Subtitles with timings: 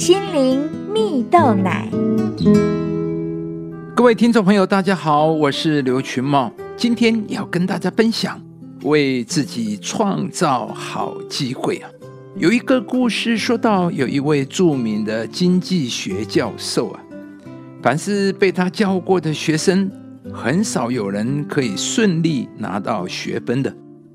[0.00, 1.86] 心灵蜜豆奶。
[3.94, 8.40] 各位听众朋友，大家好，我是刘群茂，今天要跟大家分享
[8.84, 11.90] 为自己创造好机会啊。
[12.34, 17.00] 有一个故事说到，有一位著名的经济学教授啊，
[17.82, 19.90] 凡是被他教过的学生，
[20.32, 23.70] 很少有人可以顺利拿到学分的。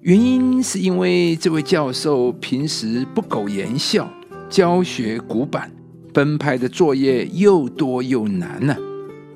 [0.00, 4.10] 原因是因为这位教授平时不苟言笑，
[4.48, 5.70] 教学古板，
[6.14, 8.76] 分派的作业又多又难呢。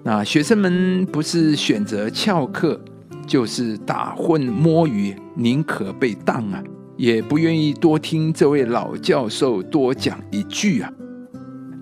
[0.02, 2.80] 那学生们不是选择翘课，
[3.27, 6.62] 就是打混摸鱼，宁可被当啊，
[6.97, 10.91] 也不愿意多听这位老教授多讲一句啊。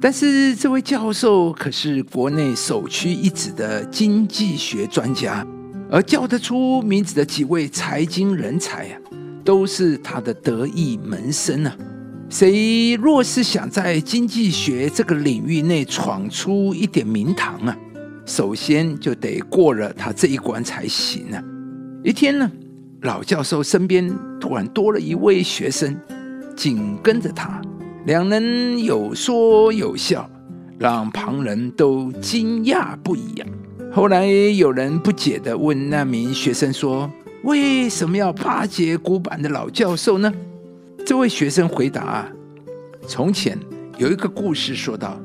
[0.01, 5.47] 但是这位教授可是国内首屈一指的经济学专家，
[5.91, 9.01] 而叫得出名字的几位财经人才啊，
[9.45, 11.77] 都是他的得意门生啊。
[12.29, 17.75] 谁若是想在经济学这个领域内闯出一点名堂啊？
[18.27, 21.43] 首先就得过了他这一关才行啊！
[22.05, 22.51] 一天呢，
[23.01, 25.97] 老教授身边突然多了一位学生，
[26.55, 27.63] 紧跟着他，
[28.05, 30.29] 两人有说有笑，
[30.79, 33.49] 让旁人都惊讶不已啊！
[33.91, 37.11] 后来有人不解的问那名学生说
[37.45, 40.31] ：“为什么要巴结古板的老教授呢？”
[41.09, 42.29] 这位学生回答：“啊
[43.07, 43.59] 从前
[43.97, 45.19] 有一个故事说道。”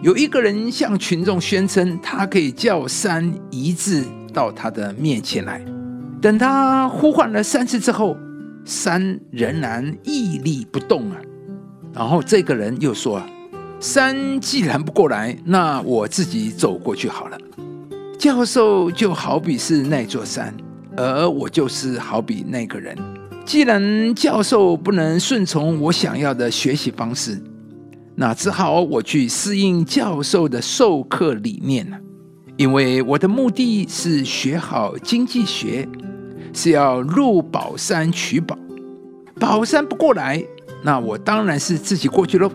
[0.00, 5.62] 有一个人向群众宣称，他可以叫山移至到他的面前来。
[6.22, 8.16] 等他呼唤了三次之后，
[8.64, 11.18] 山仍然屹立不动啊。
[11.92, 13.22] 然后这个人又说
[13.78, 17.36] ：“山既然不过来，那我自己走过去好了。”
[18.18, 20.54] 教授就好比是那座山，
[20.96, 22.96] 而我就是好比那个人。
[23.44, 27.42] 既然教授不能顺从我想要的学习方式，
[28.14, 31.98] 那只好我去适应教授的授课理念了，
[32.56, 35.88] 因为我的目的是学好经济学，
[36.52, 38.56] 是要入宝山取宝。
[39.40, 40.44] 宝山不过来，
[40.84, 42.50] 那我当然是自己过去喽。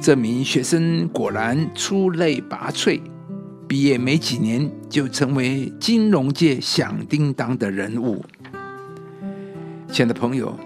[0.00, 3.00] 这名学生果然出类拔萃，
[3.68, 8.24] 毕业没几年就成为金融界响叮当的人物。
[9.92, 10.56] 亲爱的朋友。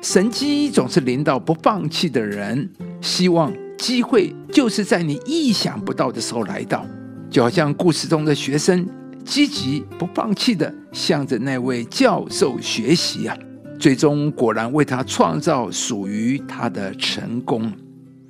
[0.00, 2.68] 神机总是临到不放弃的人，
[3.00, 6.84] 希望机会就是在你意想不到的时候来到，
[7.30, 8.84] 就好像故事中的学生
[9.24, 13.36] 积极不放弃的向着那位教授学习啊，
[13.78, 17.72] 最终果然为他创造属于他的成功。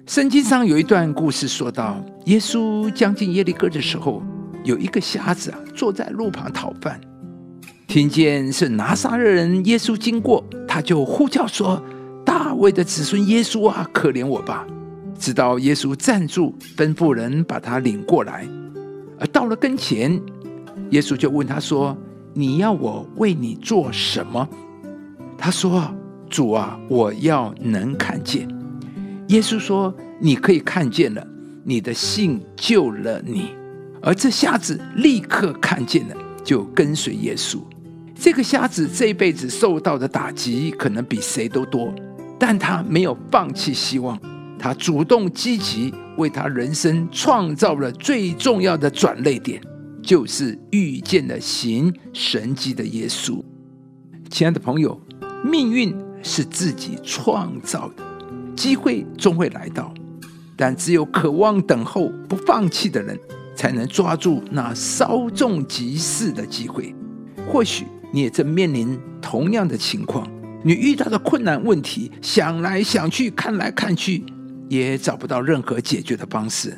[0.06, 4.22] 圣经上有一段故事说到，耶稣将近耶利哥的时候，
[4.64, 7.00] 有一个瞎子啊坐在路旁讨饭。
[7.92, 11.78] 听见是拿撒勒人耶稣经过，他就呼叫说
[12.24, 14.66] ：“大卫的子孙耶稣啊，可怜我吧！”
[15.20, 18.48] 直到耶稣站住，吩咐人把他领过来。
[19.20, 20.18] 而到了跟前，
[20.88, 21.94] 耶稣就问他说
[22.32, 24.48] ：“你要我为你做什么？”
[25.36, 25.94] 他说
[26.30, 28.48] ：“主啊，我要能看见。”
[29.28, 31.22] 耶稣说：“你可以看见了，
[31.62, 33.50] 你的信救了你。”
[34.00, 37.58] 而这瞎子立刻看见了，就跟随耶稣。
[38.22, 41.92] 这个瞎子这一辈子受到的打击可能比谁都多，
[42.38, 44.16] 但他没有放弃希望，
[44.56, 49.60] 他主动积极，为他人生创造了最重要的转泪点，
[50.00, 53.42] 就是遇见了行神迹的耶稣。
[54.30, 54.96] 亲爱的朋友，
[55.44, 58.04] 命运是自己创造的，
[58.54, 59.92] 机会终会来到，
[60.56, 63.18] 但只有渴望等候、不放弃的人，
[63.56, 66.94] 才能抓住那稍纵即逝的机会。
[67.50, 67.86] 或许。
[68.14, 70.30] 你也正面临同样的情况，
[70.62, 74.22] 你遇到的困难问题，想来想去，看来看去，
[74.68, 76.76] 也找不到任何解决的方式。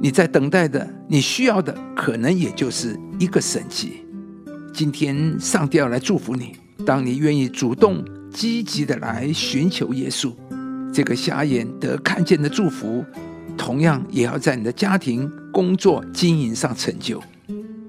[0.00, 4.04] 你在等待的，你需要的，可能也就是一个神迹。
[4.72, 6.52] 今天，上帝要来祝福你，
[6.84, 10.32] 当你愿意主动、积极的来寻求耶稣，
[10.92, 13.04] 这个瞎眼得看见的祝福，
[13.56, 17.20] 同样也要在你的家庭、工作、经营上成就。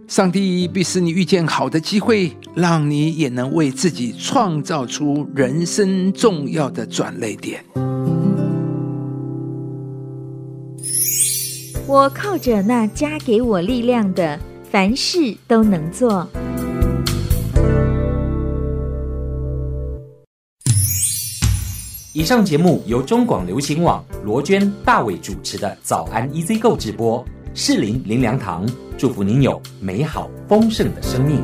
[0.08, 7.62] 上帝必使你遇见好的机会，让你也能为自己创造出人生重要的转泪点。
[11.86, 14.40] 我靠着那加给我力量的，
[14.72, 16.26] 凡事都能做。
[22.14, 27.24] 以上节目由中广流行网罗娟、大伟主持的《早安 EZ 购》直播，
[27.58, 28.64] 适林林良堂。
[29.00, 31.42] 祝福您有美好丰盛的生命。